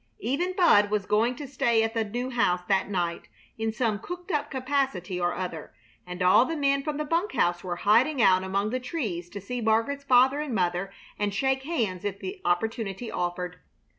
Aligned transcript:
Even 0.17 0.53
Bud 0.55 0.89
was 0.89 1.05
going 1.05 1.35
to 1.35 1.47
stay 1.47 1.83
at 1.83 1.93
the 1.93 2.03
new 2.03 2.31
house 2.31 2.61
that 2.67 2.89
night, 2.89 3.27
in 3.59 3.71
some 3.71 3.99
cooked 3.99 4.31
up 4.31 4.49
capacity 4.49 5.21
or 5.21 5.35
other, 5.35 5.75
and 6.07 6.23
all 6.23 6.43
the 6.43 6.55
men 6.55 6.81
from 6.81 6.97
the 6.97 7.05
bunk 7.05 7.33
house 7.33 7.63
were 7.63 7.75
hiding 7.75 8.19
out 8.19 8.43
among 8.43 8.71
the 8.71 8.79
trees 8.79 9.29
to 9.29 9.39
see 9.39 9.61
Margaret's 9.61 10.03
father 10.03 10.39
and 10.39 10.55
mother 10.55 10.91
and 11.19 11.31
shake 11.31 11.61
hands 11.61 12.03
if 12.03 12.17
the 12.19 12.41
opportunity 12.43 13.11
offered. 13.11 13.57